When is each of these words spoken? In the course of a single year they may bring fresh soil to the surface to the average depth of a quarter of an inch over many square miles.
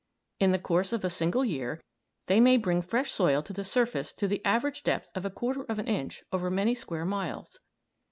In 0.39 0.51
the 0.51 0.57
course 0.57 0.93
of 0.93 1.05
a 1.05 1.11
single 1.11 1.45
year 1.45 1.79
they 2.25 2.39
may 2.39 2.57
bring 2.57 2.81
fresh 2.81 3.11
soil 3.11 3.43
to 3.43 3.53
the 3.53 3.63
surface 3.63 4.13
to 4.13 4.27
the 4.27 4.43
average 4.43 4.81
depth 4.81 5.11
of 5.13 5.25
a 5.25 5.29
quarter 5.29 5.61
of 5.65 5.77
an 5.77 5.87
inch 5.87 6.23
over 6.31 6.49
many 6.49 6.73
square 6.73 7.05
miles. 7.05 7.59